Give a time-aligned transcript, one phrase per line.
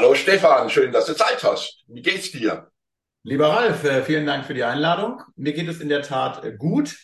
[0.00, 1.84] Hallo Stefan, schön, dass du Zeit hast.
[1.86, 2.70] Wie geht's dir?
[3.22, 5.22] Lieber Ralf, äh, vielen Dank für die Einladung.
[5.36, 6.96] Mir geht es in der Tat äh, gut.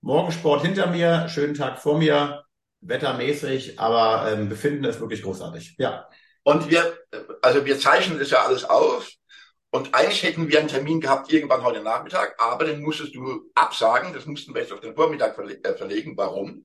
[0.00, 2.42] Morgensport hinter mir, schönen Tag vor mir,
[2.80, 5.74] wettermäßig, aber ähm, Befinden ist wirklich großartig.
[5.76, 6.08] Ja.
[6.42, 6.96] Und wir,
[7.42, 9.10] also wir zeichnen das ja alles auf.
[9.70, 14.14] Und eigentlich hätten wir einen Termin gehabt irgendwann heute Nachmittag, aber den musstest du absagen.
[14.14, 16.16] Das mussten wir jetzt auf den Vormittag verle äh, verlegen.
[16.16, 16.64] Warum?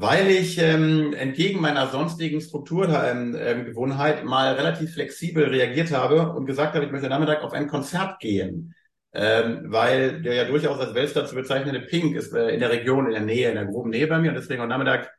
[0.00, 6.74] Weil ich ähm, entgegen meiner sonstigen Strukturgewohnheit ähm, mal relativ flexibel reagiert habe und gesagt
[6.74, 8.74] habe, ich möchte Nachmittag auf ein Konzert gehen.
[9.12, 13.06] Ähm, weil der ja durchaus als Weltstar zu bezeichnende Pink ist äh, in der Region,
[13.06, 15.12] in der Nähe, in der groben Nähe bei mir und deswegen am Nachmittag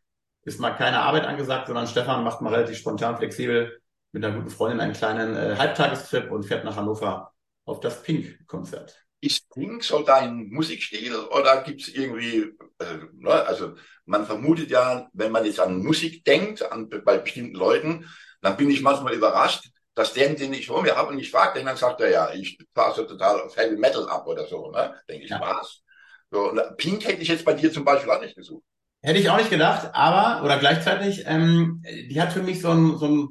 [0.46, 3.80] ist mal keine Arbeit angesagt, sondern Stefan macht mal relativ spontan flexibel
[4.14, 7.34] mit einer guten Freundin einen kleinen äh, Halbtagestrip und fährt nach Hannover
[7.66, 9.06] auf das Pink-Konzert.
[9.22, 15.08] Ist Pink so dein Musikstil oder gibt es irgendwie, äh, ne, also man vermutet ja,
[15.14, 18.10] wenn man jetzt an Musik denkt, an, bei bestimmten Leuten,
[18.42, 21.60] dann bin ich manchmal überrascht, dass der, den ich vor mir habe und ich frage
[21.60, 24.72] den, dann sagt er ja, ich fahre so total auf Heavy Metal ab oder so,
[24.72, 24.96] ne?
[25.08, 25.40] Denke ich, ja.
[25.40, 25.82] was?
[26.32, 28.64] So, und Pink hätte ich jetzt bei dir zum Beispiel auch nicht gesucht.
[29.02, 32.98] Hätte ich auch nicht gedacht, aber, oder gleichzeitig, ähm, die hat für mich so ein,
[32.98, 33.28] so ein,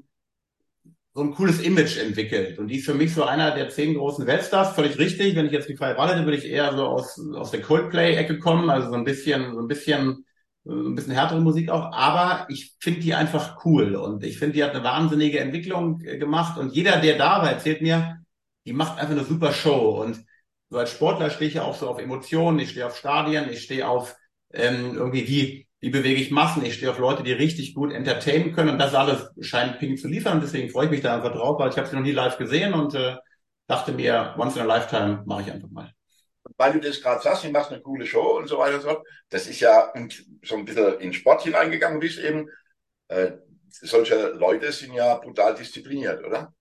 [1.21, 2.59] so ein cooles Image entwickelt.
[2.59, 5.37] Und die ist für mich so einer der zehn großen Weltstars, völlig richtig.
[5.37, 8.39] Wenn ich jetzt die freie Wahl hätte, würde ich eher so aus, aus der Coldplay-Ecke
[8.39, 10.25] kommen, also so ein bisschen, so ein bisschen,
[10.65, 11.93] ein bisschen härtere Musik auch.
[11.93, 16.17] Aber ich finde die einfach cool und ich finde, die hat eine wahnsinnige Entwicklung äh,
[16.17, 16.59] gemacht.
[16.59, 18.25] Und jeder, der da war, erzählt mir,
[18.65, 20.01] die macht einfach eine super Show.
[20.03, 20.25] Und
[20.71, 23.63] so als Sportler stehe ich ja auch so auf Emotionen, ich stehe auf Stadien, ich
[23.63, 24.17] stehe auf
[24.55, 26.65] ähm, irgendwie wie, wie bewege ich Massen.
[26.65, 30.09] Ich stehe auf Leute, die richtig gut entertainen können und das alles scheint Pink zu
[30.09, 30.35] liefern.
[30.35, 32.37] Und deswegen freue ich mich da einfach drauf, weil ich habe sie noch nie live
[32.37, 33.17] gesehen und äh,
[33.67, 35.91] dachte mir, once in a lifetime mache ich einfach mal.
[36.57, 38.89] Weil du das gerade sagst, du machst eine coole Show und so weiter und so
[38.89, 39.07] fort.
[39.31, 39.93] Das ist ja
[40.45, 42.49] so ein bisschen in Sport hineingegangen bist eben.
[43.09, 43.33] Äh,
[43.71, 46.53] solche Leute sind ja brutal diszipliniert, oder?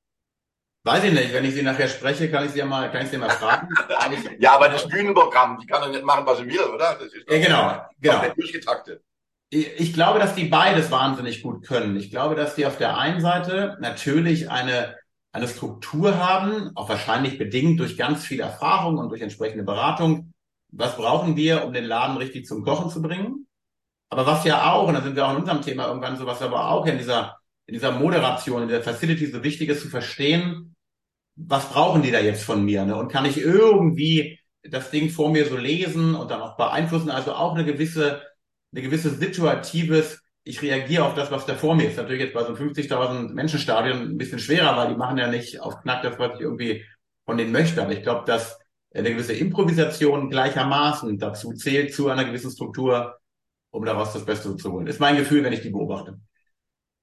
[0.84, 3.10] Weiß ich nicht, wenn ich sie nachher spreche, kann ich sie ja mal, kann ich
[3.10, 3.68] sie mal fragen.
[4.40, 6.96] ja, aber das Bühnenprogramm, die kann doch nicht machen, was sie will, oder?
[6.96, 8.34] Das ist ja, genau, genau.
[8.34, 9.04] durchgetaktet.
[9.52, 11.96] Ich, glaube, dass die beides wahnsinnig gut können.
[11.98, 14.96] Ich glaube, dass die auf der einen Seite natürlich eine,
[15.32, 20.34] eine Struktur haben, auch wahrscheinlich bedingt durch ganz viel Erfahrung und durch entsprechende Beratung.
[20.72, 23.48] Was brauchen wir, um den Laden richtig zum Kochen zu bringen?
[24.10, 26.42] Aber was ja auch, und da sind wir auch in unserem Thema irgendwann so, was
[26.44, 27.40] aber auch in dieser
[27.70, 30.76] in dieser Moderation, in der Facility so wichtig ist zu verstehen,
[31.36, 32.84] was brauchen die da jetzt von mir?
[32.84, 32.96] Ne?
[32.96, 37.12] Und kann ich irgendwie das Ding vor mir so lesen und dann auch beeinflussen?
[37.12, 38.24] Also auch eine gewisse,
[38.72, 41.98] eine gewisse situatives, ich reagiere auf das, was da vor mir ist.
[41.98, 45.60] Natürlich jetzt bei so einem 50.000 Menschenstadion ein bisschen schwerer, weil die machen ja nicht
[45.62, 46.86] auf Knack das, was ich irgendwie
[47.26, 47.82] von denen möchte.
[47.82, 48.58] Aber ich glaube, dass
[48.94, 53.20] eine gewisse Improvisation gleichermaßen dazu zählt, zu einer gewissen Struktur,
[53.72, 54.88] um daraus das Beste zu holen.
[54.88, 56.20] Ist mein Gefühl, wenn ich die beobachte.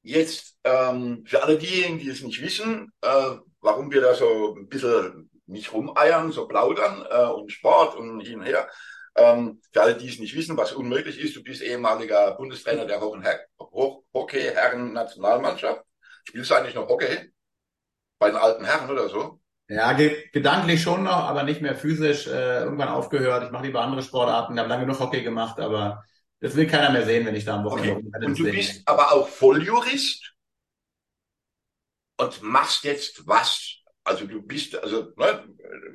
[0.03, 4.69] Jetzt ähm, für alle diejenigen, die es nicht wissen, äh, warum wir da so ein
[4.69, 8.69] bisschen nicht rumeiern, so plaudern äh, und Sport und hin und her.
[9.17, 13.01] Ähm, für alle, die es nicht wissen, was unmöglich ist, du bist ehemaliger Bundestrainer der
[13.01, 15.83] Hockey-Herren-Nationalmannschaft.
[16.25, 17.33] Spielst du eigentlich noch Hockey?
[18.19, 19.41] Bei den alten Herren oder so?
[19.69, 22.27] Ja, ge gedanklich schon noch, aber nicht mehr physisch.
[22.27, 23.45] Äh, irgendwann aufgehört.
[23.45, 24.55] Ich mache lieber andere Sportarten.
[24.55, 26.05] Ich habe lange genug Hockey gemacht, aber
[26.41, 28.27] das will keiner mehr sehen, wenn ich da am Wochenende okay.
[28.27, 30.35] Und du bist aber auch Volljurist
[32.19, 33.79] und machst jetzt was?
[34.05, 35.49] Also du bist, also ne,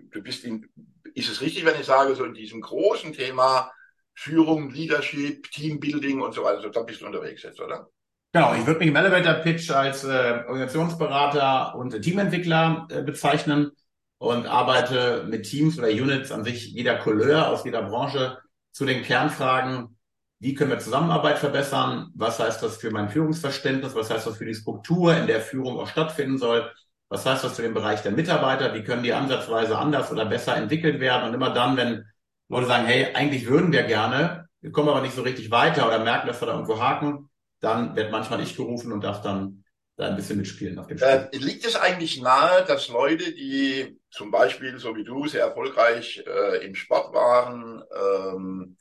[0.09, 0.67] du bist in,
[1.16, 3.72] ist es richtig, wenn ich sage, so in diesem großen Thema
[4.13, 7.89] Führung, Leadership, Teambuilding und so weiter, so, da bist du unterwegs jetzt, oder?
[8.33, 13.71] Genau, ich würde mich im Elevator Pitch als äh, Organisationsberater und Teamentwickler äh, bezeichnen
[14.19, 18.38] und arbeite mit Teams oder Units an sich jeder Couleur aus jeder Branche
[18.71, 19.97] zu den Kernfragen
[20.41, 22.11] wie können wir Zusammenarbeit verbessern?
[22.16, 23.94] Was heißt das für mein Führungsverständnis?
[23.94, 26.67] Was heißt das für die Struktur, in der Führung auch stattfinden soll?
[27.11, 28.73] Was heißt das für den Bereich der Mitarbeiter?
[28.73, 31.27] Wie können die ansatzweise anders oder besser entwickelt werden?
[31.27, 32.06] Und immer dann, wenn
[32.47, 36.00] Leute sagen, hey, eigentlich würden wir gerne, wir kommen aber nicht so richtig weiter oder
[36.00, 39.65] merken, dass wir da irgendwo haken, dann wird manchmal ich gerufen und darf dann
[39.97, 41.30] da ein bisschen mitspielen auf dem Spiel.
[41.33, 46.24] Äh, liegt es eigentlich nahe, dass Leute, die zum Beispiel, so wie du, sehr erfolgreich
[46.25, 48.77] äh, im Sport waren, ähm,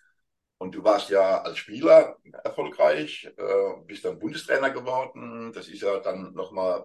[0.59, 5.53] und du warst ja als Spieler erfolgreich, äh, bist dann Bundestrainer geworden.
[5.55, 6.85] Das ist ja dann nochmal,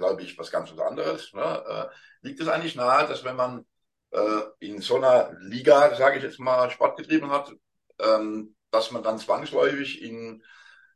[0.00, 1.32] glaube ich, was ganz anderes.
[1.34, 1.42] Ne?
[1.42, 3.64] Äh, liegt es eigentlich nahe, dass wenn man
[4.10, 7.52] äh, in so einer Liga, sage ich jetzt mal, Sport getrieben hat,
[8.00, 10.42] ähm, dass man dann zwangsläufig in,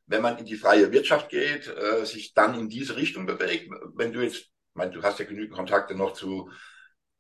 [0.07, 3.71] wenn man in die freie Wirtschaft geht, äh, sich dann in diese Richtung bewegt?
[3.95, 6.51] Wenn du jetzt, ich meine, du hast ja genügend Kontakte noch zu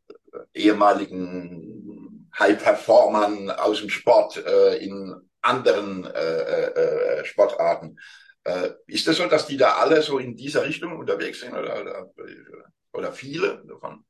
[0.09, 5.15] äh, ehemaligen High-Performern aus dem Sport äh, in
[5.45, 7.99] anderen äh, äh, äh, Sportarten.
[8.45, 11.81] Äh, ist das so, dass die da alle so in dieser Richtung unterwegs sind oder,
[11.81, 12.11] oder,
[12.93, 14.05] oder viele davon?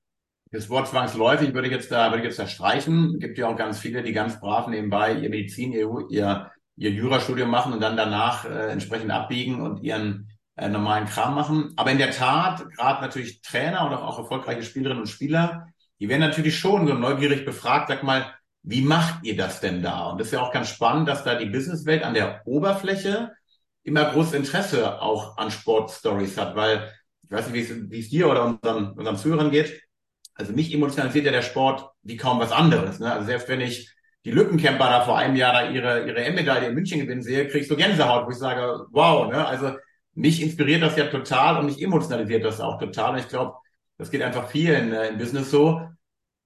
[0.51, 3.15] Das Wort zwangsläufig würde ich jetzt da, würde ich jetzt da streichen.
[3.15, 6.91] Es gibt ja auch ganz viele, die ganz brav nebenbei ihr Medizin, ihr, ihr, ihr
[6.91, 11.73] Jurastudium machen und dann danach äh, entsprechend abbiegen und ihren äh, normalen Kram machen.
[11.77, 15.67] Aber in der Tat, gerade natürlich Trainer oder auch erfolgreiche Spielerinnen und Spieler,
[16.01, 18.33] die werden natürlich schon so neugierig befragt, sag mal,
[18.63, 20.11] wie macht ihr das denn da?
[20.11, 23.33] Und das ist ja auch ganz spannend, dass da die Businesswelt an der Oberfläche
[23.85, 26.91] immer großes Interesse auch an Sportstories hat, weil
[27.23, 29.83] ich weiß nicht, wie es, dir oder unseren, unseren Zuhörern geht.
[30.35, 32.99] Also mich emotionalisiert ja der Sport wie kaum was anderes.
[32.99, 33.13] Ne?
[33.13, 33.95] Also selbst wenn ich
[34.25, 37.71] die Lückencamper da vor einem Jahr da ihre, ihre M-Medaille in München gewinnen sehe, kriegst
[37.71, 39.47] du Gänsehaut, wo ich sage, wow, ne?
[39.47, 39.77] Also
[40.15, 43.13] mich inspiriert das ja total und mich emotionalisiert das auch total.
[43.13, 43.55] Und ich glaube,
[43.99, 45.89] das geht einfach vielen äh, im Business so.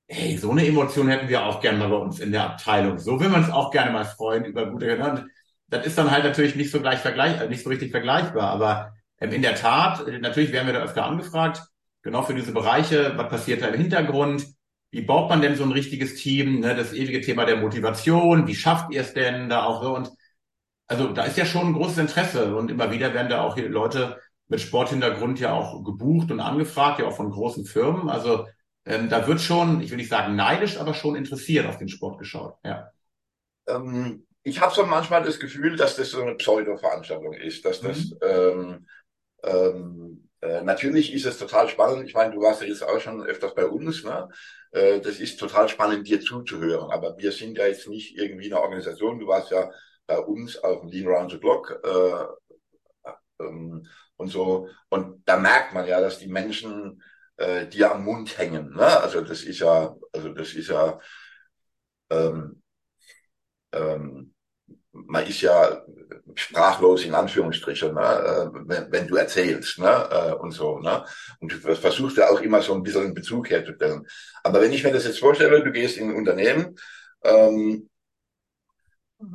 [0.06, 2.98] Hey, so eine Emotion hätten wir auch gerne mal bei uns in der Abteilung.
[2.98, 4.86] So will man es auch gerne mal freuen über gute.
[4.86, 5.28] Ne?
[5.68, 8.50] Das ist dann halt natürlich nicht so gleich vergleich, äh, nicht so richtig vergleichbar.
[8.50, 11.62] Aber ähm, in der Tat, natürlich werden wir da öfter angefragt,
[12.02, 13.12] genau für diese Bereiche.
[13.16, 14.46] Was passiert da im Hintergrund?
[14.90, 16.60] Wie baut man denn so ein richtiges Team?
[16.60, 16.74] Ne?
[16.74, 18.46] Das ewige Thema der Motivation.
[18.46, 19.94] Wie schafft ihr es denn da auch so?
[19.94, 20.10] Und
[20.86, 23.68] also da ist ja schon ein großes Interesse und immer wieder werden da auch hier
[23.68, 24.18] Leute
[24.48, 28.08] mit Sporthintergrund ja auch gebucht und angefragt, ja auch von großen Firmen.
[28.08, 28.46] Also
[28.86, 32.18] ähm, da wird schon, ich will nicht sagen neidisch, aber schon interessiert auf den Sport
[32.18, 32.56] geschaut.
[32.64, 32.90] Ja.
[33.68, 38.10] Ähm, ich habe so manchmal das Gefühl, dass das so eine Pseudo-Veranstaltung ist, dass das
[38.10, 38.18] mhm.
[38.22, 38.86] ähm,
[39.42, 42.06] ähm, äh, natürlich ist es total spannend.
[42.08, 44.04] Ich meine, du warst ja jetzt auch schon öfters bei uns.
[44.04, 44.28] Ne?
[44.72, 46.90] Äh, das ist total spannend, dir zuzuhören.
[46.90, 49.18] Aber wir sind ja jetzt nicht irgendwie eine Organisation.
[49.18, 49.70] Du warst ja
[50.06, 53.86] bei uns auf dem Lean Round the Block äh, ähm,
[54.16, 54.68] und so.
[54.88, 57.02] Und da merkt man ja, dass die Menschen
[57.36, 58.74] äh, dir am Mund hängen.
[58.74, 59.00] Ne?
[59.00, 61.00] Also das ist ja, also das ist ja,
[62.10, 62.62] ähm,
[63.72, 64.34] ähm,
[65.06, 65.82] man ist ja
[66.34, 68.00] sprachlos in Anführungsstrichen, ne?
[68.00, 70.08] Äh, wenn, wenn du erzählst ne?
[70.10, 70.78] Äh, und so.
[70.78, 71.04] Ne?
[71.40, 74.06] Und du versuchst ja auch immer so ein bisschen einen Bezug herzustellen.
[74.42, 76.76] Aber wenn ich mir das jetzt vorstelle, du gehst in ein Unternehmen,
[77.24, 77.88] ähm,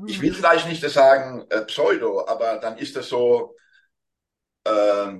[0.07, 3.55] ich will vielleicht nicht sagen äh, Pseudo, aber dann ist das so
[4.63, 5.19] äh,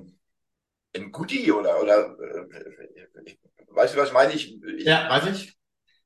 [0.96, 3.36] ein Goodie oder, oder äh,
[3.68, 4.58] weißt du, was meine ich?
[4.62, 5.58] ich ja, weiß ich.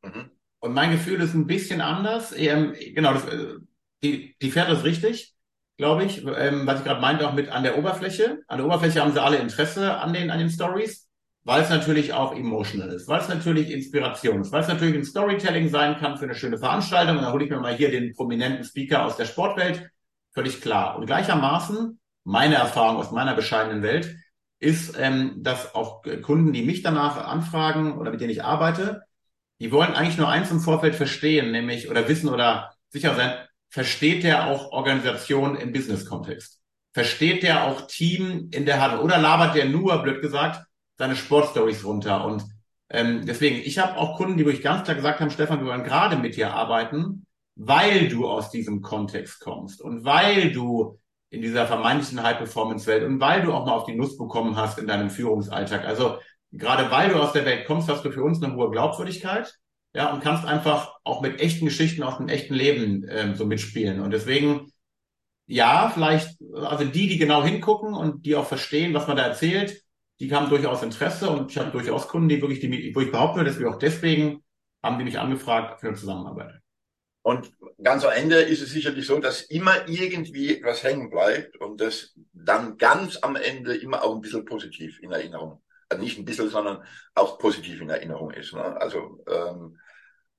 [0.02, 0.30] Mhm.
[0.60, 2.32] Und mein Gefühl ist ein bisschen anders.
[2.36, 3.54] Ähm, genau, das, äh,
[4.02, 5.34] die, die fährt das richtig,
[5.76, 8.40] glaube ich, ähm, was ich gerade meinte, auch mit an der Oberfläche.
[8.48, 11.08] An der Oberfläche haben sie alle Interesse an den, an den Stories
[11.48, 15.04] weil es natürlich auch emotional ist, weil es natürlich Inspiration ist, weil es natürlich ein
[15.04, 17.16] Storytelling sein kann für eine schöne Veranstaltung.
[17.16, 19.90] Und da hole ich mir mal hier den prominenten Speaker aus der Sportwelt,
[20.34, 20.98] völlig klar.
[20.98, 24.14] Und gleichermaßen, meine Erfahrung aus meiner bescheidenen Welt,
[24.58, 29.04] ist, ähm, dass auch Kunden, die mich danach anfragen oder mit denen ich arbeite,
[29.58, 33.32] die wollen eigentlich nur eins im Vorfeld verstehen, nämlich oder wissen oder sicher sein,
[33.68, 36.60] versteht der auch Organisation im Business-Kontext?
[36.92, 39.02] Versteht der auch Team in der Halle?
[39.02, 40.64] Oder labert der nur, blöd gesagt,
[40.96, 42.24] seine Sportstories runter.
[42.24, 42.44] Und
[42.90, 45.84] ähm, deswegen, ich habe auch Kunden, die wirklich ganz klar gesagt haben, Stefan, wir wollen
[45.84, 50.98] gerade mit dir arbeiten, weil du aus diesem Kontext kommst und weil du
[51.30, 54.86] in dieser vermeintlichen High-Performance-Welt und weil du auch mal auf die Nuss bekommen hast in
[54.86, 55.84] deinem Führungsalltag.
[55.84, 56.18] Also
[56.52, 59.54] gerade weil du aus der Welt kommst, hast du für uns eine hohe Glaubwürdigkeit.
[59.98, 63.98] Ja, und kannst einfach auch mit echten Geschichten aus dem echten Leben ähm, so mitspielen.
[63.98, 64.72] Und deswegen,
[65.46, 69.82] ja, vielleicht, also die, die genau hingucken und die auch verstehen, was man da erzählt,
[70.20, 73.42] die haben durchaus Interesse und ich habe durchaus Kunden, die wirklich, die, wo ich behaupte,
[73.42, 74.44] dass wir auch deswegen
[74.84, 76.60] haben die mich angefragt für eine Zusammenarbeit.
[77.22, 77.50] Und
[77.82, 82.14] ganz am Ende ist es sicherlich so, dass immer irgendwie etwas hängen bleibt und das
[82.32, 86.50] dann ganz am Ende immer auch ein bisschen positiv in Erinnerung, also nicht ein bisschen,
[86.50, 86.84] sondern
[87.16, 88.52] auch positiv in Erinnerung ist.
[88.52, 88.62] Ne?
[88.80, 89.76] Also ähm,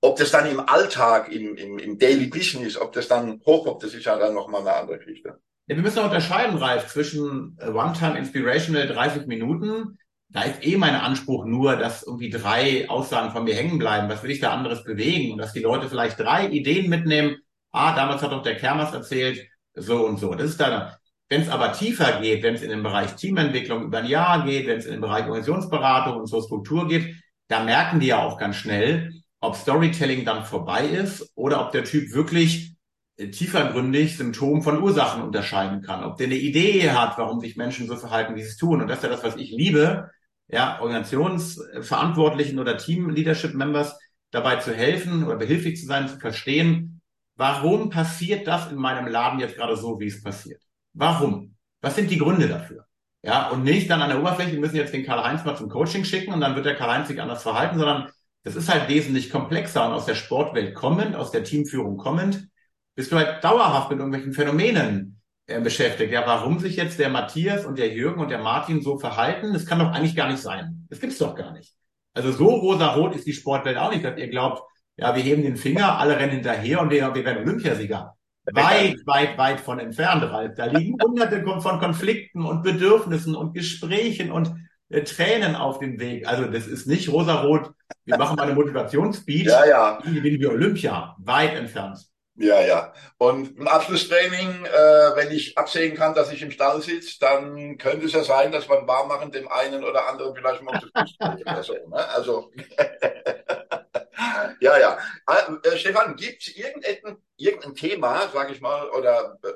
[0.00, 3.94] ob das dann im Alltag, im, im, im Daily Business, ob das dann hochkommt, das
[3.94, 5.40] ist ja dann nochmal eine andere Geschichte.
[5.66, 9.98] Ja, wir müssen unterscheiden, Ralf, zwischen äh, One-Time Inspirational 30 Minuten.
[10.28, 14.08] Da ist eh mein Anspruch nur, dass irgendwie drei Aussagen von mir hängen bleiben.
[14.08, 15.32] Was will ich da anderes bewegen?
[15.32, 17.36] Und dass die Leute vielleicht drei Ideen mitnehmen.
[17.72, 20.34] Ah, damals hat doch der Kermas erzählt, so und so.
[20.34, 20.92] Das ist dann,
[21.28, 24.66] wenn es aber tiefer geht, wenn es in den Bereich Teamentwicklung über ein Jahr geht,
[24.66, 27.14] wenn es in den Bereich Organisationsberatung und so Struktur geht,
[27.48, 31.84] da merken die ja auch ganz schnell, ob Storytelling dann vorbei ist oder ob der
[31.84, 32.76] Typ wirklich
[33.16, 36.04] tiefergründig Symptom von Ursachen unterscheiden kann.
[36.04, 38.80] Ob der eine Idee hat, warum sich Menschen so verhalten, wie sie es tun.
[38.80, 40.10] Und das ist ja das, was ich liebe,
[40.48, 43.98] ja, Organisationsverantwortlichen oder Team-Leadership-Members
[44.30, 47.02] dabei zu helfen oder behilflich zu sein, zu verstehen,
[47.36, 50.62] warum passiert das in meinem Laden jetzt gerade so, wie es passiert?
[50.92, 51.56] Warum?
[51.80, 52.86] Was sind die Gründe dafür?
[53.22, 56.04] Ja, und nicht dann an der Oberfläche, wir müssen jetzt den Karl-Heinz mal zum Coaching
[56.04, 58.10] schicken und dann wird der Karl-Heinz sich anders verhalten, sondern
[58.42, 62.48] das ist halt wesentlich komplexer und aus der Sportwelt kommend, aus der Teamführung kommend,
[62.94, 66.12] bist du halt dauerhaft mit irgendwelchen Phänomenen äh, beschäftigt.
[66.12, 69.66] Ja, warum sich jetzt der Matthias und der Jürgen und der Martin so verhalten, das
[69.66, 70.86] kann doch eigentlich gar nicht sein.
[70.88, 71.74] Das gibt's doch gar nicht.
[72.14, 74.62] Also so rosa-rot ist die Sportwelt auch nicht, dass ihr glaubt,
[74.96, 78.16] ja, wir heben den Finger, alle rennen hinterher und wir, wir werden Olympiasieger.
[78.52, 80.54] Weit, weit, weit von entfernt, Ralf.
[80.56, 84.52] Da liegen hunderte von Konflikten und Bedürfnissen und Gesprächen und
[84.90, 86.26] Tränen auf dem Weg.
[86.26, 87.70] Also das ist nicht rosarot.
[88.04, 89.44] Wir machen mal eine Motivationsspeech.
[89.44, 89.98] Ja, ja.
[90.02, 91.16] Wie gewinnen wir Olympia?
[91.18, 92.00] Weit entfernt.
[92.34, 92.92] Ja, ja.
[93.18, 98.06] Und im Abschlusstraining, äh, wenn ich absehen kann, dass ich im Stall sitze, dann könnte
[98.06, 100.80] es ja sein, dass beim Warmmachen dem einen oder anderen vielleicht mal
[101.20, 101.74] oder so.
[101.74, 102.08] Ne?
[102.08, 102.50] Also
[104.60, 104.98] ja, ja.
[105.28, 109.52] Äh, Stefan, gibt es irgendein, irgendein Thema, sage ich mal, oder äh,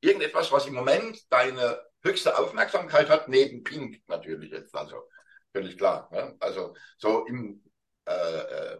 [0.00, 5.08] irgendetwas, was im Moment deine höchste Aufmerksamkeit hat, neben Pink natürlich jetzt, also
[5.52, 6.08] völlig klar.
[6.12, 6.36] Ne?
[6.40, 7.62] Also so im
[8.06, 8.78] äh, äh,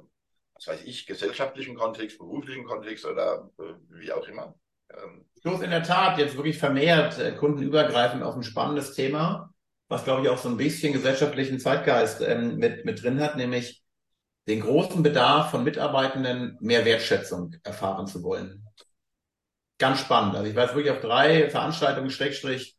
[0.54, 4.54] was weiß ich, gesellschaftlichen Kontext, beruflichen Kontext oder äh, wie auch immer.
[4.90, 5.26] Ähm.
[5.42, 9.52] Bloß in der Tat jetzt wirklich vermehrt äh, kundenübergreifend auf ein spannendes Thema,
[9.88, 13.82] was glaube ich auch so ein bisschen gesellschaftlichen Zeitgeist ähm, mit, mit drin hat, nämlich
[14.48, 18.66] den großen Bedarf von Mitarbeitenden mehr Wertschätzung erfahren zu wollen.
[19.78, 20.34] Ganz spannend.
[20.34, 22.76] Also ich war jetzt wirklich auf drei Veranstaltungen, Schrägstrich,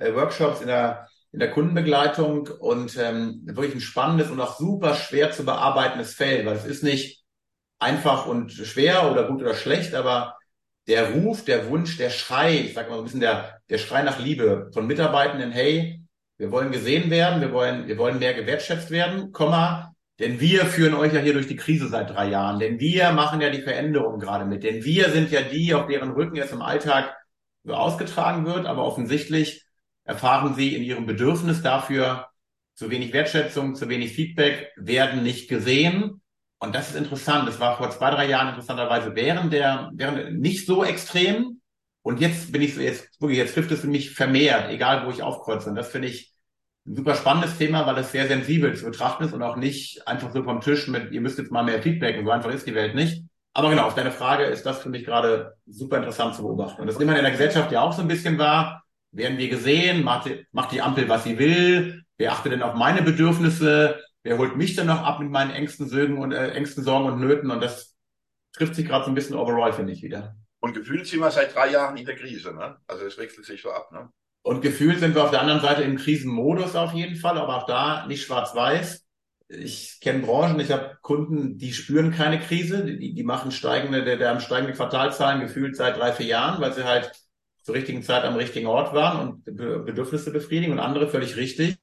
[0.00, 5.30] Workshops in der in der Kundenbegleitung und ähm, wirklich ein spannendes und auch super schwer
[5.30, 7.22] zu bearbeitendes Feld, weil es ist nicht
[7.78, 10.36] einfach und schwer oder gut oder schlecht, aber
[10.88, 14.02] der Ruf, der Wunsch, der Schrei, ich sag mal so ein bisschen der, der Schrei
[14.02, 16.02] nach Liebe von Mitarbeitenden, hey,
[16.36, 20.94] wir wollen gesehen werden, wir wollen, wir wollen mehr gewertschätzt werden, Komma, denn wir führen
[20.94, 24.18] euch ja hier durch die Krise seit drei Jahren, denn wir machen ja die Veränderung
[24.18, 27.14] gerade mit, denn wir sind ja die, auf deren Rücken jetzt im Alltag
[27.68, 29.64] ausgetragen wird, aber offensichtlich
[30.10, 32.26] erfahren sie in ihrem Bedürfnis dafür
[32.74, 36.20] zu wenig Wertschätzung, zu wenig Feedback, werden nicht gesehen.
[36.58, 37.46] Und das ist interessant.
[37.46, 41.60] Das war vor zwei, drei Jahren interessanterweise während der, während nicht so extrem.
[42.02, 45.22] Und jetzt bin ich so, jetzt, wirklich, jetzt trifft es mich vermehrt, egal wo ich
[45.22, 45.70] aufkreuze.
[45.70, 46.32] Und das finde ich
[46.86, 50.32] ein super spannendes Thema, weil es sehr sensibel zu betrachten ist und auch nicht einfach
[50.32, 52.74] so vom Tisch mit, ihr müsst jetzt mal mehr Feedback und so einfach ist die
[52.74, 53.22] Welt nicht.
[53.52, 56.80] Aber genau, auf deine Frage ist das für mich gerade super interessant zu beobachten.
[56.80, 59.48] Und das nimmt man in der Gesellschaft ja auch so ein bisschen wahr werden wir
[59.48, 60.28] gesehen, macht,
[60.72, 64.86] die Ampel, was sie will, wer achtet denn auf meine Bedürfnisse, wer holt mich denn
[64.86, 67.96] noch ab mit meinen engsten Sögen und äh, engsten Sorgen und Nöten und das
[68.52, 70.36] trifft sich gerade so ein bisschen overall, finde ich wieder.
[70.60, 72.76] Und gefühlt sind wir seit drei Jahren in der Krise, ne?
[72.86, 74.10] Also es wechselt sich so ab, ne?
[74.42, 77.66] Und gefühlt sind wir auf der anderen Seite im Krisenmodus auf jeden Fall, aber auch
[77.66, 79.06] da nicht schwarz-weiß.
[79.48, 84.16] Ich kenne Branchen, ich habe Kunden, die spüren keine Krise, die, die machen steigende, der,
[84.16, 87.12] der haben steigende Quartalzahlen gefühlt seit drei, vier Jahren, weil sie halt
[87.62, 91.78] zur richtigen Zeit am richtigen Ort waren und Bedürfnisse befriedigen und andere völlig richtig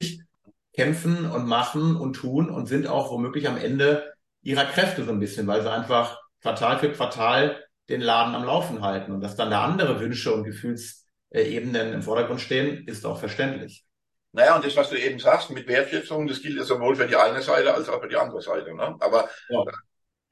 [0.72, 5.20] kämpfen und machen und tun und sind auch womöglich am Ende ihrer Kräfte so ein
[5.20, 9.50] bisschen, weil sie einfach Quartal für Quartal den Laden am Laufen halten und dass dann
[9.50, 13.84] da andere Wünsche und Gefühlsebenen im Vordergrund stehen, ist auch verständlich.
[14.32, 17.16] Naja, und das, was du eben sagst, mit Wertschätzung, das gilt ja sowohl für die
[17.16, 18.74] eine Seite als auch für die andere Seite.
[18.74, 18.94] Ne?
[19.00, 19.64] Aber ja.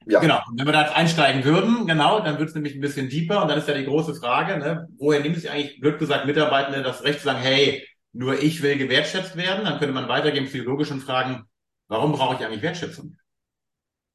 [0.05, 0.19] Ja.
[0.19, 0.39] Genau.
[0.47, 3.41] Und wenn wir da jetzt einsteigen würden, genau, dann wird es nämlich ein bisschen deeper
[3.41, 6.81] und dann ist ja die große Frage, ne, woher nimmt sich eigentlich, blöd gesagt, Mitarbeitende
[6.81, 9.65] das Recht zu sagen, hey, nur ich will gewertschätzt werden?
[9.65, 11.43] Dann könnte man weitergehen psychologisch und fragen,
[11.87, 13.17] warum brauche ich eigentlich Wertschätzung?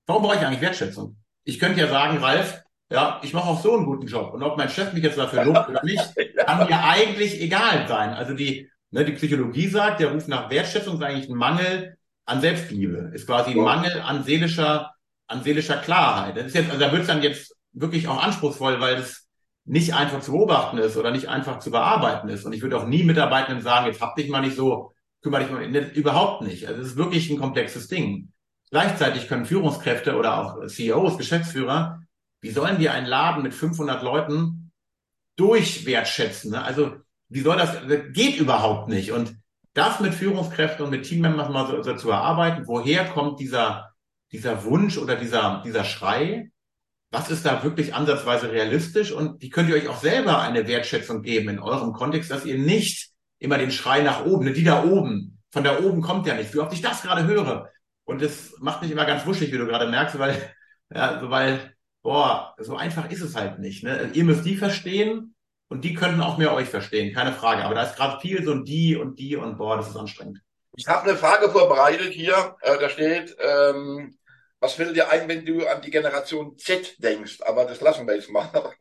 [0.06, 1.16] Warum brauche ich eigentlich Wertschätzung?
[1.44, 4.34] Ich könnte ja sagen, Ralf, ja, ich mache auch so einen guten Job.
[4.34, 6.04] Und ob mein Chef mich jetzt dafür lobt oder nicht,
[6.36, 8.10] kann mir eigentlich egal sein.
[8.10, 12.40] Also die, ne, die Psychologie sagt, der Ruf nach Wertschätzung ist eigentlich ein Mangel an
[12.40, 14.91] Selbstliebe, ist quasi ein Mangel an seelischer
[15.32, 16.36] an seelischer Klarheit.
[16.36, 19.28] Das ist jetzt, also da wird es dann jetzt wirklich auch anspruchsvoll, weil es
[19.64, 22.44] nicht einfach zu beobachten ist oder nicht einfach zu bearbeiten ist.
[22.44, 25.52] Und ich würde auch nie Mitarbeitenden sagen, jetzt hab dich mal nicht so, kümmere dich
[25.52, 26.66] mal, ne, überhaupt nicht.
[26.66, 28.32] Also es ist wirklich ein komplexes Ding.
[28.70, 32.00] Gleichzeitig können Führungskräfte oder auch CEOs, Geschäftsführer,
[32.40, 34.72] wie sollen wir einen Laden mit 500 Leuten
[35.36, 36.52] durchwertschätzen?
[36.52, 36.62] Ne?
[36.62, 36.96] Also
[37.28, 39.12] wie soll das, das geht überhaupt nicht.
[39.12, 39.36] Und
[39.74, 43.91] das mit Führungskräften und mit Teammembers mal so, so zu erarbeiten, woher kommt dieser
[44.32, 46.50] dieser Wunsch oder dieser, dieser Schrei?
[47.10, 49.12] Was ist da wirklich ansatzweise realistisch?
[49.12, 52.58] Und wie könnt ihr euch auch selber eine Wertschätzung geben in eurem Kontext, dass ihr
[52.58, 56.34] nicht immer den Schrei nach oben, ne, die da oben, von da oben kommt ja
[56.34, 57.70] nicht, wie oft ich das gerade höre.
[58.04, 60.54] Und das macht mich immer ganz wuschig, wie du gerade merkst, weil,
[60.94, 63.84] ja, so weil, boah, so einfach ist es halt nicht.
[63.84, 64.10] Ne?
[64.14, 65.34] Ihr müsst die verstehen
[65.68, 67.64] und die könnten auch mehr euch verstehen, keine Frage.
[67.64, 70.40] Aber da ist gerade viel so ein die und die und boah, das ist anstrengend.
[70.74, 72.56] Ich habe eine Frage vorbereitet hier.
[72.62, 74.16] Äh, da steht, ähm,
[74.62, 77.40] was fällt dir ein, wenn du an die Generation Z denkst?
[77.40, 78.49] Aber das lassen wir jetzt mal.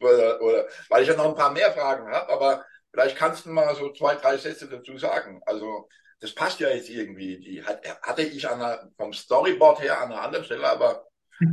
[0.00, 3.50] oder, oder, weil ich ja noch ein paar mehr Fragen habe, aber vielleicht kannst du
[3.50, 5.40] mal so zwei, drei Sätze dazu sagen.
[5.44, 5.88] Also
[6.20, 7.40] das passt ja jetzt irgendwie.
[7.40, 11.04] Die hat, hatte ich an einer, vom Storyboard her an einer anderen Stelle, aber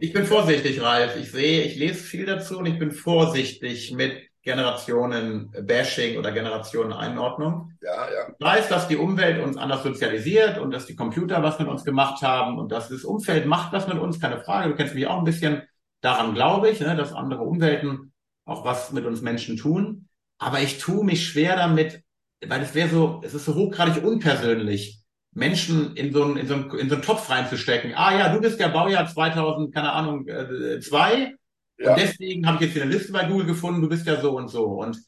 [0.00, 1.16] ich bin vorsichtig, Ralf.
[1.16, 7.72] Ich sehe, ich lese viel dazu und ich bin vorsichtig mit Generationen-Bashing oder Generationen-Einordnung.
[7.80, 8.28] Ja, ja.
[8.38, 11.84] Ich weiß, dass die Umwelt uns anders sozialisiert und dass die Computer was mit uns
[11.84, 14.68] gemacht haben und dass das Umfeld macht was mit uns, keine Frage.
[14.68, 15.62] Du kennst mich auch ein bisschen.
[16.02, 18.12] Daran glaube ich, ne, dass andere Umwelten
[18.44, 20.08] auch was mit uns Menschen tun.
[20.38, 22.02] Aber ich tue mich schwer damit,
[22.46, 25.00] weil es wäre so, es ist so hochgradig unpersönlich,
[25.32, 27.94] Menschen in so einen, in so einen, in so einen Topf reinzustecken.
[27.94, 31.34] Ah ja, du bist der Baujahr 2000, keine Ahnung, äh, zwei
[31.78, 31.90] ja.
[31.90, 34.36] Und deswegen habe ich jetzt wieder eine Liste bei Google gefunden, du bist ja so
[34.36, 34.64] und so.
[34.64, 34.98] Und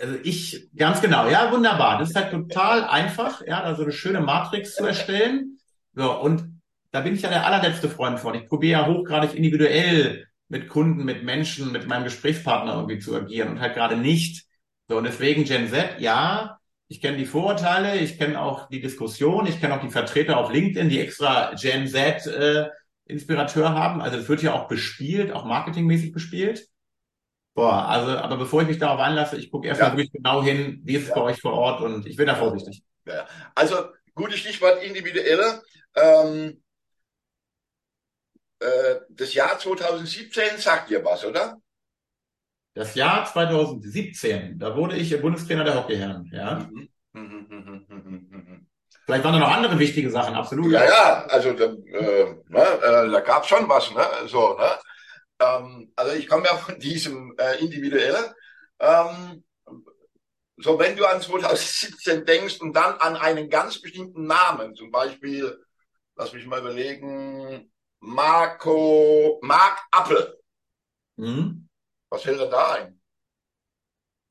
[0.00, 1.98] also ich, ganz genau, ja, wunderbar.
[1.98, 5.58] Das ist halt total einfach, ja, da so eine schöne Matrix zu erstellen.
[5.94, 6.60] So, und
[6.90, 8.34] da bin ich ja der allerletzte Freund von.
[8.34, 13.50] Ich probiere ja hochgradig individuell mit Kunden, mit Menschen, mit meinem Gesprächspartner irgendwie zu agieren
[13.50, 14.46] und halt gerade nicht.
[14.88, 16.58] So, und deswegen Gen Z, ja,
[16.88, 20.52] ich kenne die Vorurteile, ich kenne auch die Diskussion, ich kenne auch die Vertreter auf
[20.52, 22.68] LinkedIn, die extra Gen Z äh,
[23.10, 24.00] Inspirateur haben.
[24.00, 26.66] Also es wird ja auch bespielt, auch marketingmäßig bespielt.
[27.54, 29.96] Boah, also, aber bevor ich mich darauf einlasse, ich gucke erstmal ja.
[29.96, 31.14] wirklich genau hin, wie ist es ja.
[31.16, 32.82] bei euch vor Ort und ich bin da vorsichtig.
[33.06, 33.26] Ja.
[33.54, 35.62] Also, gutes Stichwort individuelle.
[35.96, 36.62] Ähm,
[38.60, 41.60] äh, das Jahr 2017 sagt dir was, oder?
[42.74, 46.68] Das Jahr 2017, da wurde ich Bundestrainer der Hockeyherren, ja.
[46.70, 46.88] Mhm.
[47.12, 48.29] Mhm, mhm, mhm, mhm
[49.10, 50.70] Vielleicht waren da noch andere wichtige Sachen, absolut.
[50.70, 54.06] Ja, ja, also da, äh, ne, äh, da gab es schon was, ne?
[54.28, 54.70] So, ne?
[55.40, 58.32] Ähm, also ich komme ja von diesem äh, individuellen.
[58.78, 59.42] Ähm,
[60.58, 65.58] so, wenn du an 2017 denkst und dann an einen ganz bestimmten Namen, zum Beispiel,
[66.14, 70.38] lass mich mal überlegen, Marco, Mark Appel.
[71.16, 71.68] Mhm.
[72.10, 72.99] Was fällt dir da ein?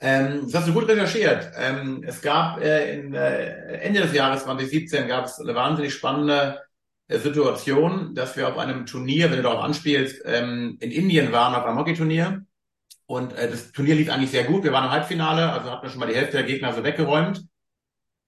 [0.02, 1.52] Ähm, das hast du gut recherchiert.
[1.58, 6.62] Ähm, es gab äh, in, äh, Ende des Jahres 2017 gab es eine wahnsinnig spannende
[7.08, 11.54] äh, Situation, dass wir auf einem Turnier, wenn du darauf anspielst, ähm, in Indien waren
[11.54, 12.46] auf einem Hockeyturnier.
[13.08, 14.64] Und äh, das Turnier lief eigentlich sehr gut.
[14.64, 17.44] Wir waren im Halbfinale, also hatten wir schon mal die Hälfte der Gegner so weggeräumt.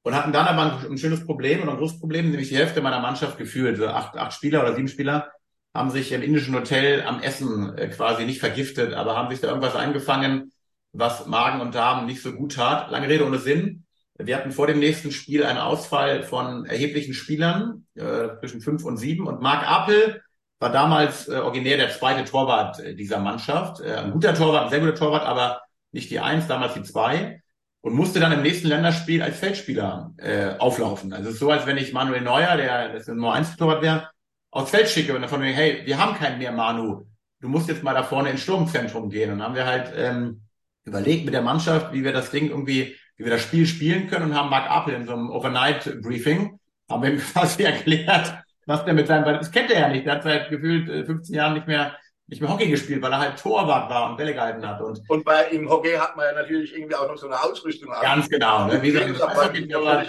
[0.04, 2.82] Und hatten dann aber ein, ein schönes Problem und ein großes Problem, nämlich die Hälfte
[2.82, 5.30] meiner Mannschaft gefühlt, so acht, acht Spieler oder sieben Spieler,
[5.76, 9.50] haben sich im indischen Hotel am Essen äh, quasi nicht vergiftet, aber haben sich da
[9.50, 10.52] irgendwas eingefangen,
[10.94, 12.92] was Magen und Darm nicht so gut tat.
[12.92, 13.86] Lange Rede ohne Sinn.
[14.18, 18.98] Wir hatten vor dem nächsten Spiel einen Ausfall von erheblichen Spielern äh, zwischen fünf und
[18.98, 19.28] sieben.
[19.28, 20.22] Und Marc Appel
[20.60, 23.82] war damals äh, originär der zweite Torwart äh, dieser Mannschaft.
[23.82, 27.42] Äh, ein guter Torwart, ein sehr guter Torwart, aber nicht die Eins, damals die Zwei.
[27.84, 31.14] Und musste dann im nächsten Länderspiel als Feldspieler äh, auflaufen.
[31.14, 34.08] Also es ist so, als wenn ich Manuel Neuer, der das Nummer eins Torwart wäre,
[34.52, 37.08] aufs Feld schicke und davon hey, wir haben keinen mehr Manu.
[37.40, 39.32] Du musst jetzt mal da vorne ins Sturmzentrum gehen.
[39.32, 40.44] Und dann haben wir halt ähm,
[40.84, 44.26] überlegt mit der Mannschaft, wie wir das Ding irgendwie, wie wir das Spiel spielen können
[44.26, 48.34] und haben Mark Apel in so einem Overnight-Briefing, haben ihm quasi erklärt,
[48.66, 51.38] was der mit seinem, das kennt er ja nicht, der hat seit gefühlt 15 äh,
[51.38, 51.96] Jahren nicht mehr
[52.32, 54.80] nicht mehr Hockey gespielt, weil er halt Torwart war und Bälle gehalten hat.
[54.80, 57.94] Und, und bei im Hockey hat man ja natürlich irgendwie auch noch so eine Ausrüstung.
[58.02, 58.68] Ganz genau.
[58.68, 58.82] Ne?
[58.82, 59.02] Wie so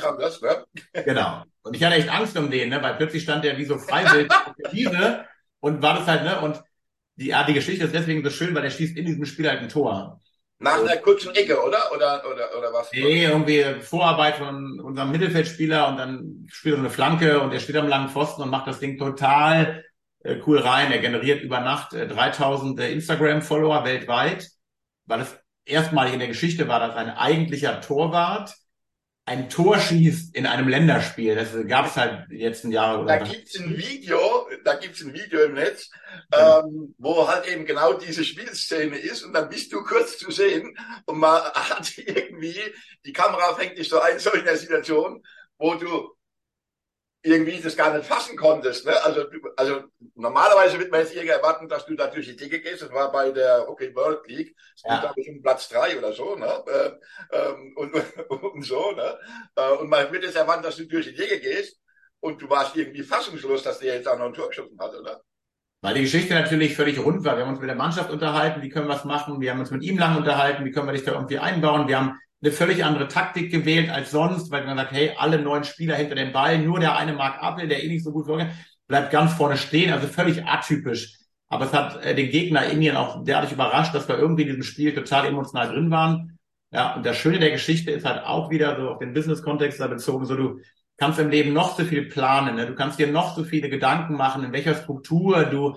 [0.07, 0.65] anders, ne?
[1.05, 1.43] Genau.
[1.63, 2.81] Und ich hatte echt Angst um den, ne?
[2.81, 5.25] weil plötzlich stand der wie so freiwillig auf der Wiese
[5.59, 6.41] und war das halt, ne?
[6.41, 6.63] Und
[7.17, 9.61] die, ja, die Geschichte ist deswegen so schön, weil er schießt in diesem Spiel halt
[9.61, 10.21] ein Tor.
[10.63, 11.91] Nach einer kurzen Ecke, oder?
[11.93, 12.91] Oder, oder, oder was?
[12.93, 17.77] Nee, irgendwie Vorarbeit von unserem Mittelfeldspieler und dann spielt er eine Flanke und er steht
[17.77, 19.85] am langen Pfosten und macht das Ding total
[20.21, 20.93] äh, cool rein.
[20.93, 24.49] Er generiert über Nacht äh, 3000 äh, Instagram-Follower weltweit,
[25.07, 28.55] weil es erstmalig in der Geschichte war, dass ein eigentlicher Torwart
[29.25, 31.35] ein Tor schießt in einem Länderspiel.
[31.35, 33.07] Das gab es halt die letzten Jahre.
[33.07, 34.19] Da gibt's ein Video,
[34.65, 35.91] da gibt's ein Video im Netz,
[36.33, 40.77] ähm, wo halt eben genau diese Spielszene ist und dann bist du kurz zu sehen
[41.07, 42.61] und man hat irgendwie,
[43.05, 45.23] die Kamera fängt dich so ein, so in der Situation,
[45.59, 46.17] wo du
[47.25, 48.85] irgendwie das gar nicht fassen konntest.
[48.85, 49.05] Ne?
[49.05, 49.85] Also, also
[50.17, 52.83] normalerweise wird man jetzt irgendwie erwarten, dass du da durch die Decke gehst.
[52.83, 54.57] Das war bei der Hockey World League.
[54.85, 55.01] Ja.
[55.01, 56.35] glaube ich, um Platz drei oder so.
[56.35, 56.65] Ne?
[56.69, 57.95] Ähm, ähm und,
[58.29, 58.91] und so.
[58.93, 59.19] Ne?
[59.55, 61.79] Äh, und man wird jetzt erwarten, dass du durch die Decke gehst.
[62.23, 65.23] Und du warst irgendwie fassungslos, dass der jetzt auch noch ein Tor geschossen hat, oder?
[65.81, 67.37] Weil die Geschichte natürlich völlig rund war.
[67.37, 69.41] Wir haben uns mit der Mannschaft unterhalten, wie können wir was machen.
[69.41, 71.89] Wir haben uns mit ihm lang unterhalten, wie können wir dich da irgendwie einbauen.
[71.89, 75.65] Wir haben eine völlig andere Taktik gewählt als sonst, weil man sagt, hey, alle neun
[75.65, 78.51] Spieler hinter dem Ball, nur der eine Mark Appel, der eh nicht so gut vorgeht,
[78.87, 81.19] bleibt ganz vorne stehen, also völlig atypisch.
[81.49, 84.63] Aber es hat äh, den Gegner Indien auch derartig überrascht, dass wir irgendwie in diesem
[84.63, 86.39] Spiel total emotional drin waren.
[86.71, 89.89] Ja, und das Schöne der Geschichte ist halt auch wieder so auf den Business-Kontext da
[89.89, 90.61] bezogen, so du
[91.03, 92.65] kannst im Leben noch so viel planen, ne?
[92.65, 95.77] du kannst dir noch so viele Gedanken machen, in welcher Struktur du,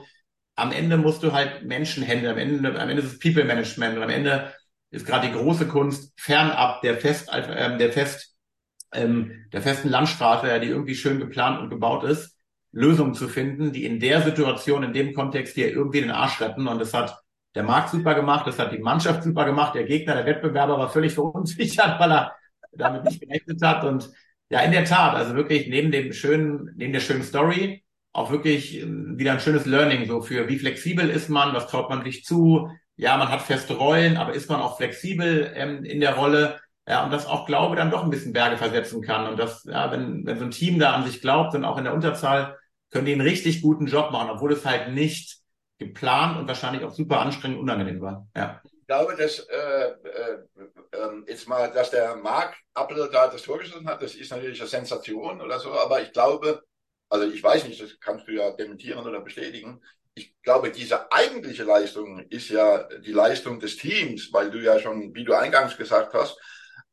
[0.56, 3.98] am Ende musst du halt Menschen handeln, am Ende, am Ende ist es People Management
[3.98, 4.54] und am Ende
[4.92, 8.36] ist gerade die große Kunst fernab der fest, ähm, der fest,
[8.94, 12.38] ähm, der festen Landstraße, die irgendwie schön geplant und gebaut ist.
[12.72, 16.68] Lösungen zu finden, die in der Situation, in dem Kontext dir irgendwie den Arsch retten.
[16.68, 17.20] Und das hat
[17.56, 20.90] der Markt super gemacht, das hat die Mannschaft super gemacht, der Gegner, der Wettbewerber war
[20.90, 22.36] völlig verunsichert, weil er
[22.74, 23.84] damit nicht gerechnet hat.
[23.86, 24.12] Und
[24.50, 28.82] ja, in der Tat, also wirklich neben dem schönen, neben der schönen Story, auch wirklich
[28.82, 32.24] ähm, wieder ein schönes Learning, so für wie flexibel ist man, was traut man sich
[32.24, 32.70] zu.
[32.96, 36.60] Ja, man hat feste Rollen, aber ist man auch flexibel ähm, in der Rolle?
[36.88, 39.28] Ja, und das auch Glaube dann doch ein bisschen Berge versetzen kann.
[39.28, 41.84] Und das, ja, wenn, wenn so ein Team da an sich glaubt und auch in
[41.84, 42.58] der Unterzahl,
[42.92, 45.40] können die einen richtig guten Job machen, obwohl es halt nicht
[45.80, 48.28] geplant und wahrscheinlich auch super anstrengend und unangenehm war.
[48.38, 48.62] Ja.
[48.86, 50.38] Ich glaube, dass äh, äh,
[50.92, 54.60] äh, jetzt mal, dass der Marc Appel da das Tor geschossen hat, das ist natürlich
[54.62, 56.62] eine Sensation oder so, aber ich glaube,
[57.10, 59.82] also ich weiß nicht, das kannst du ja dementieren oder bestätigen.
[60.14, 65.16] Ich glaube, diese eigentliche Leistung ist ja die Leistung des Teams, weil du ja schon,
[65.16, 66.38] wie du eingangs gesagt hast,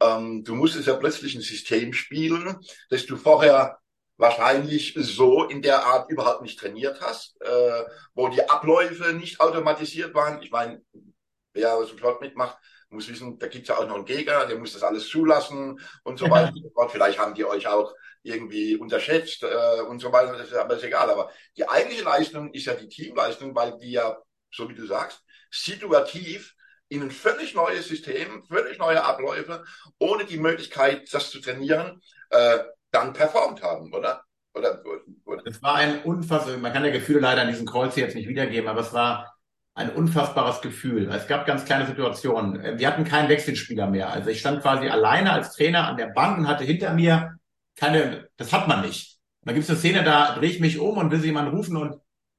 [0.00, 3.76] ähm, du musstest ja plötzlich ein System spielen, das du vorher
[4.16, 10.14] wahrscheinlich so in der Art überhaupt nicht trainiert hast, äh, wo die Abläufe nicht automatisiert
[10.14, 10.40] waren.
[10.42, 10.80] Ich meine,
[11.52, 12.58] wer so Sport mitmacht,
[12.92, 16.18] muss wissen, da gibt's ja auch noch einen Gegner, der muss das alles zulassen und
[16.18, 16.90] so weiter und so fort.
[16.92, 20.84] Vielleicht haben die euch auch irgendwie unterschätzt äh, und so weiter, das ist aber ist
[20.84, 21.10] egal.
[21.10, 24.16] Aber die eigentliche Leistung ist ja die Teamleistung, weil die ja,
[24.52, 26.54] so wie du sagst, situativ
[26.88, 29.64] in ein völlig neues System, völlig neue Abläufe,
[29.98, 32.58] ohne die Möglichkeit, das zu trainieren, äh,
[32.90, 34.22] dann performt haben, oder?
[34.54, 34.82] Oder,
[35.24, 35.42] oder?
[35.46, 38.68] Es war ein unfassbar, man kann ja Gefühle leider in diesem Kreuz jetzt nicht wiedergeben,
[38.68, 39.34] aber es war
[39.74, 41.10] ein unfassbares Gefühl.
[41.10, 42.78] Es gab ganz kleine Situationen.
[42.78, 44.10] Wir hatten keinen Wechselspieler mehr.
[44.10, 47.38] Also ich stand quasi alleine als Trainer an der Bank und hatte hinter mir
[47.76, 49.18] keine, das hat man nicht.
[49.40, 51.56] Und da gibt es eine Szene, da drehe ich mich um und will sie jemanden
[51.56, 51.96] rufen und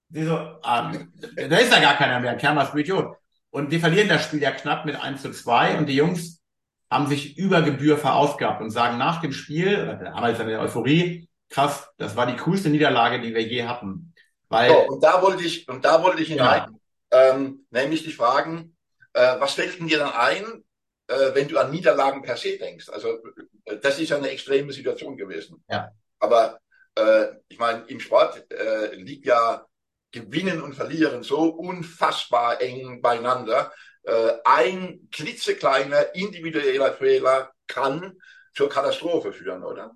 [0.10, 0.92] sie so, ah,
[1.36, 3.16] da ist ja gar keiner mehr, Kermas Idiot.
[3.50, 6.42] Und wir verlieren das Spiel ja knapp mit 1 zu 2 und die Jungs
[6.90, 11.90] haben sich über Gebühr verausgabt und sagen nach dem Spiel, damals in der Euphorie, krass,
[11.98, 14.14] das war die coolste Niederlage, die wir je hatten.
[14.50, 16.70] Weil, so, und da wollte ich, und da wollte ich hinein, ja.
[17.14, 18.76] Ähm, nämlich die fragen,
[19.14, 20.64] äh, was fällt denn dir dann ein,
[21.08, 22.90] äh, wenn du an Niederlagen per se denkst?
[22.90, 23.20] Also,
[23.66, 25.64] äh, das ist ja eine extreme Situation gewesen.
[25.70, 25.92] Ja.
[26.20, 26.60] Aber
[26.96, 29.66] äh, ich meine, im Sport äh, liegt ja
[30.12, 33.72] Gewinnen und Verlieren so unfassbar eng beieinander,
[34.04, 38.14] äh, ein klitzekleiner individueller Fehler kann
[38.54, 39.92] zur Katastrophe führen, oder?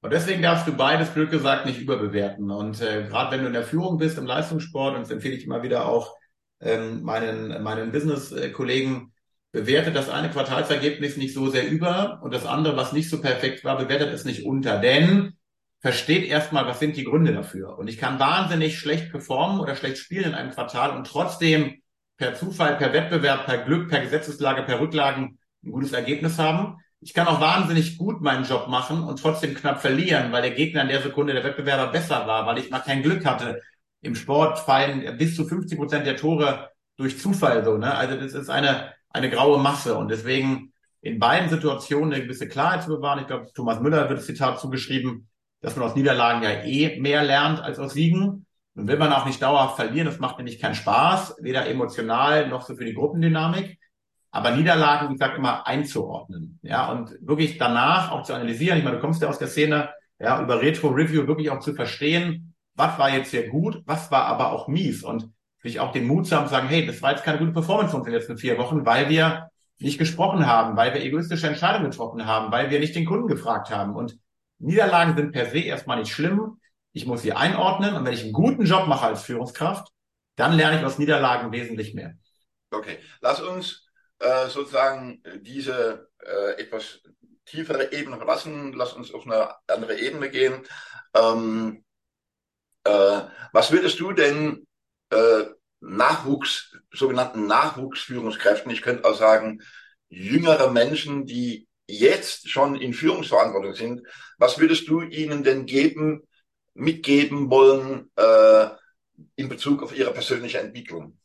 [0.00, 2.50] Und deswegen darfst du beides, blöd gesagt, nicht überbewerten.
[2.50, 5.44] Und äh, gerade wenn du in der Führung bist im Leistungssport, und das empfehle ich
[5.44, 6.16] immer wieder auch
[6.62, 9.12] ähm, meinen, meinen Business-Kollegen,
[9.52, 13.64] bewertet das eine Quartalsergebnis nicht so sehr über und das andere, was nicht so perfekt
[13.64, 14.78] war, bewertet es nicht unter.
[14.78, 15.34] Denn
[15.80, 17.76] versteht erstmal, was sind die Gründe dafür.
[17.78, 21.82] Und ich kann wahnsinnig schlecht performen oder schlecht spielen in einem Quartal und trotzdem
[22.16, 26.78] per Zufall, per Wettbewerb, per Glück, per Gesetzeslage, per Rücklagen ein gutes Ergebnis haben.
[27.00, 30.82] Ich kann auch wahnsinnig gut meinen Job machen und trotzdem knapp verlieren, weil der Gegner
[30.82, 33.60] in der Sekunde der Wettbewerber besser war, weil ich mal kein Glück hatte.
[34.02, 37.94] Im Sport fallen bis zu 50 Prozent der Tore durch Zufall so, ne?
[37.94, 42.82] Also das ist eine, eine graue Masse und deswegen in beiden Situationen eine gewisse Klarheit
[42.82, 43.20] zu bewahren.
[43.20, 45.28] Ich glaube, Thomas Müller wird das Zitat zugeschrieben,
[45.60, 48.46] dass man aus Niederlagen ja eh mehr lernt als aus Siegen.
[48.74, 52.62] Nun will man auch nicht dauerhaft verlieren, das macht nämlich keinen Spaß, weder emotional noch
[52.62, 53.78] so für die Gruppendynamik.
[54.30, 56.58] Aber Niederlagen, wie gesagt, immer einzuordnen.
[56.62, 58.78] Ja, und wirklich danach auch zu analysieren.
[58.78, 62.51] Ich meine, du kommst ja aus der Szene, ja, über Retro-Review wirklich auch zu verstehen,
[62.74, 65.02] was war jetzt sehr gut, was war aber auch mies.
[65.02, 65.30] Und
[65.62, 68.00] sich auch den Mut zu haben, sagen, hey, das war jetzt keine gute Performance von
[68.00, 71.90] uns in den letzten vier Wochen, weil wir nicht gesprochen haben, weil wir egoistische Entscheidungen
[71.90, 73.94] getroffen haben, weil wir nicht den Kunden gefragt haben.
[73.94, 74.18] Und
[74.58, 76.58] Niederlagen sind per se erstmal nicht schlimm.
[76.92, 79.88] Ich muss sie einordnen und wenn ich einen guten Job mache als Führungskraft,
[80.36, 82.14] dann lerne ich aus Niederlagen wesentlich mehr.
[82.70, 87.00] Okay, lass uns äh, sozusagen diese äh, etwas
[87.44, 90.62] tiefere Ebene verlassen, lass uns auf eine andere Ebene gehen.
[91.14, 91.84] Ähm,
[92.84, 93.20] äh,
[93.52, 94.66] was würdest du denn
[95.10, 95.44] äh,
[95.80, 99.62] Nachwuchs, sogenannten Nachwuchsführungskräften, ich könnte auch sagen,
[100.08, 104.06] jüngere Menschen, die jetzt schon in Führungsverantwortung sind,
[104.38, 106.22] was würdest du ihnen denn geben,
[106.74, 108.68] mitgeben wollen äh,
[109.36, 111.18] in Bezug auf ihre persönliche Entwicklung?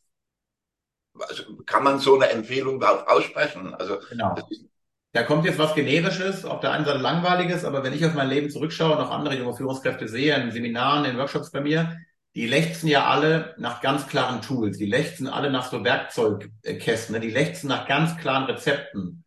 [1.18, 3.74] Also kann man so eine Empfehlung überhaupt aussprechen?
[3.74, 4.36] Also genau.
[5.12, 8.28] Da kommt jetzt was Generisches, auf der einen Seite Langweiliges, aber wenn ich auf mein
[8.28, 11.98] Leben zurückschaue und auch andere junge Führungskräfte sehe, in Seminaren, in Workshops bei mir,
[12.34, 17.30] die lechzen ja alle nach ganz klaren Tools, die lechzen alle nach so Werkzeugkästen, die
[17.30, 19.24] lechzen nach ganz klaren Rezepten.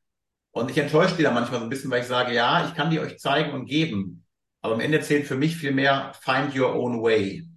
[0.52, 2.92] Und ich enttäusche die da manchmal so ein bisschen, weil ich sage, ja, ich kann
[2.92, 4.26] die euch zeigen und geben.
[4.62, 7.48] Aber am Ende zählt für mich viel mehr find your own way.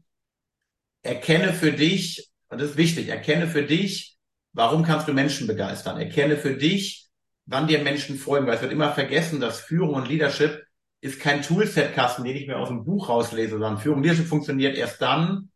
[1.02, 4.16] Erkenne für dich, und das ist wichtig, erkenne für dich,
[4.54, 6.00] warum kannst du Menschen begeistern?
[6.00, 7.03] Erkenne für dich,
[7.46, 10.64] wann dir Menschen folgen, weil es wird immer vergessen, dass Führung und Leadership
[11.00, 15.02] ist kein Toolset-Kasten, den ich mir aus dem Buch rauslese, sondern Führung Leadership funktioniert erst
[15.02, 15.50] dann,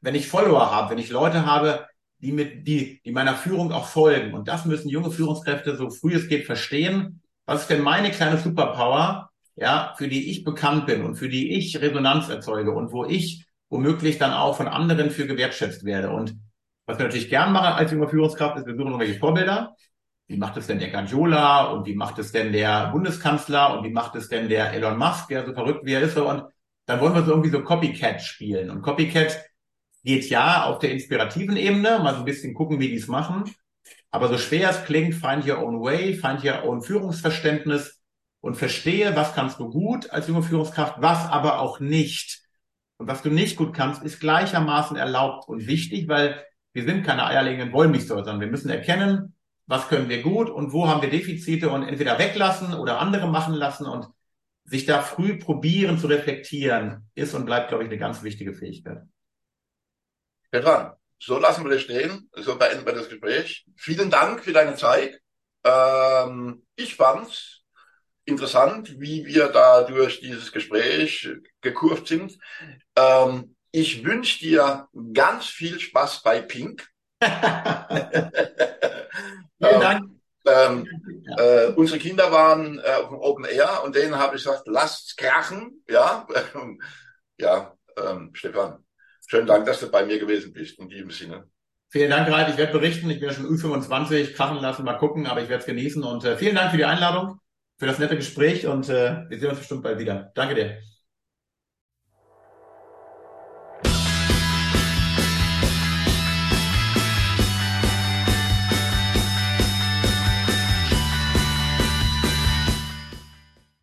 [0.00, 1.86] wenn ich Follower habe, wenn ich Leute habe,
[2.18, 4.32] die mit, die, die meiner Führung auch folgen.
[4.32, 7.22] Und das müssen junge Führungskräfte so früh es geht verstehen.
[7.44, 11.52] Was ist denn meine kleine Superpower, ja, für die ich bekannt bin und für die
[11.54, 16.10] ich Resonanz erzeuge und wo ich womöglich dann auch von anderen für gewertschätzt werde.
[16.10, 16.36] Und
[16.86, 19.74] was wir natürlich gern machen als junge Führungskraft, ist, wir suchen irgendwelche Vorbilder.
[20.26, 23.90] Wie macht es denn der Gandiola und wie macht es denn der Bundeskanzler und wie
[23.90, 26.16] macht es denn der Elon Musk, der so verrückt wie er ist.
[26.16, 26.44] Und
[26.86, 28.70] dann wollen wir so irgendwie so Copycat spielen.
[28.70, 29.38] Und Copycat
[30.02, 33.44] geht ja auf der inspirativen Ebene, mal so ein bisschen gucken, wie die es machen.
[34.10, 38.00] Aber so schwer es klingt, find your own way, find your own Führungsverständnis
[38.40, 42.42] und verstehe, was kannst du gut als junge Führungskraft, was aber auch nicht.
[42.98, 47.26] Und was du nicht gut kannst, ist gleichermaßen erlaubt und wichtig, weil wir sind keine
[47.26, 49.33] eierlegenden Wollmilchsäure, sondern wir müssen erkennen,
[49.66, 53.54] was können wir gut und wo haben wir Defizite und entweder weglassen oder andere machen
[53.54, 54.06] lassen und
[54.64, 59.02] sich da früh probieren zu reflektieren, ist und bleibt, glaube ich, eine ganz wichtige Fähigkeit.
[60.48, 62.30] Stefan, so lassen wir das stehen.
[62.32, 63.66] So beenden wir das Gespräch.
[63.76, 65.20] Vielen Dank für deine Zeit.
[65.64, 67.62] Ähm, ich fand's
[68.24, 71.28] interessant, wie wir da durch dieses Gespräch
[71.60, 72.38] gekurft sind.
[72.96, 76.88] Ähm, ich wünsche dir ganz viel Spaß bei Pink.
[79.58, 80.10] Vielen Dank.
[80.46, 80.86] Ähm,
[81.38, 85.16] äh, unsere Kinder waren äh, auf dem Open Air und denen habe ich gesagt, lasst
[85.16, 85.82] krachen.
[85.88, 86.26] Ja,
[87.38, 88.84] ja, ähm, Stefan,
[89.26, 91.48] schönen Dank, dass du bei mir gewesen bist in diesem Sinne.
[91.88, 92.48] Vielen Dank, Ralf.
[92.48, 93.08] Ich werde berichten.
[93.08, 96.02] Ich werde schon U25 krachen lassen, mal gucken, aber ich werde es genießen.
[96.02, 97.38] Und äh, vielen Dank für die Einladung,
[97.78, 100.32] für das nette Gespräch und äh, wir sehen uns bestimmt bald wieder.
[100.34, 100.93] Danke dir.